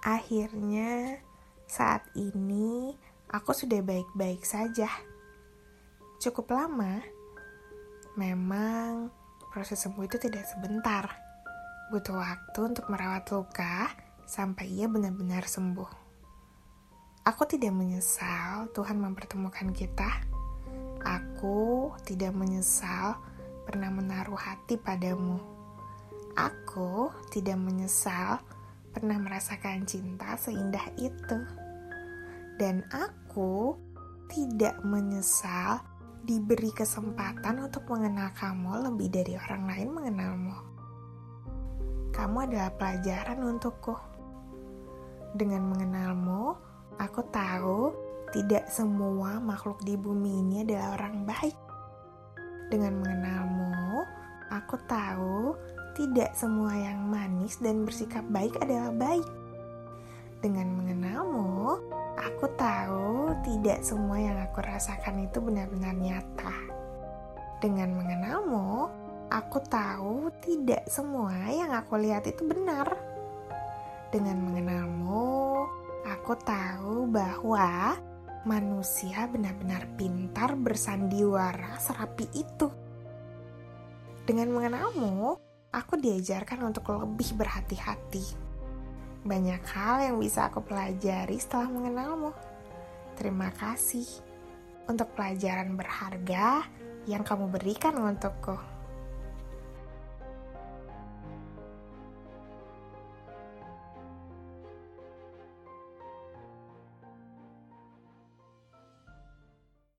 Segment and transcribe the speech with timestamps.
[0.00, 1.20] Akhirnya,
[1.68, 2.96] saat ini
[3.28, 4.88] aku sudah baik-baik saja.
[6.16, 7.04] Cukup lama,
[8.16, 9.12] memang
[9.52, 11.04] proses sembuh itu tidak sebentar.
[11.92, 13.92] Butuh waktu untuk merawat luka
[14.24, 15.90] sampai ia benar-benar sembuh.
[17.28, 20.08] Aku tidak menyesal Tuhan mempertemukan kita.
[21.04, 23.20] Aku tidak menyesal
[23.68, 25.36] pernah menaruh hati padamu.
[26.40, 28.40] Aku tidak menyesal
[28.90, 31.38] pernah merasakan cinta seindah itu.
[32.58, 33.78] Dan aku
[34.30, 35.80] tidak menyesal
[36.20, 40.56] diberi kesempatan untuk mengenal kamu lebih dari orang lain mengenalmu.
[42.12, 43.96] Kamu adalah pelajaran untukku.
[45.32, 46.58] Dengan mengenalmu,
[47.00, 47.94] aku tahu
[48.30, 51.56] tidak semua makhluk di bumi ini adalah orang baik.
[52.70, 54.04] Dengan mengenalmu,
[54.52, 55.54] aku tahu
[56.00, 59.28] tidak semua yang manis dan bersikap baik adalah baik.
[60.40, 61.76] Dengan mengenalmu,
[62.16, 66.56] aku tahu tidak semua yang aku rasakan itu benar-benar nyata.
[67.60, 68.88] Dengan mengenalmu,
[69.28, 72.96] aku tahu tidak semua yang aku lihat itu benar.
[74.08, 75.28] Dengan mengenalmu,
[76.08, 78.00] aku tahu bahwa
[78.48, 82.72] manusia benar-benar pintar bersandiwara serapi itu.
[84.24, 88.26] Dengan mengenalmu, aku diajarkan untuk lebih berhati-hati.
[89.22, 92.34] Banyak hal yang bisa aku pelajari setelah mengenalmu.
[93.14, 94.06] Terima kasih
[94.90, 96.66] untuk pelajaran berharga
[97.06, 98.58] yang kamu berikan untukku.